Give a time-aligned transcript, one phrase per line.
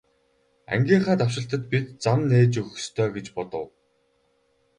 [0.73, 3.67] Ангийнхаа давшилтад бид зам нээж өгөх ёстой гэж бодов.